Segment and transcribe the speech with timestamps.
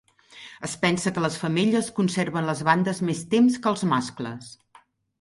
[0.67, 4.55] Es pensa que les femelles conserven les bandes més temps que els mascles.